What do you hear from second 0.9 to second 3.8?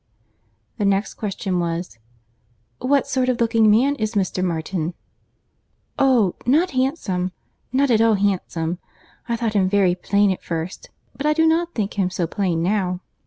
question was— "What sort of looking